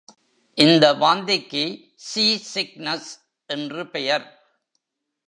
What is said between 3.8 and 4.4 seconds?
பெயர்.